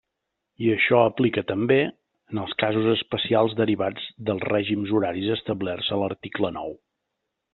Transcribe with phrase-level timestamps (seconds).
[0.67, 1.77] I això aplica també,
[2.33, 6.77] en els casos especials derivats dels règims horaris establerts a l'article nou.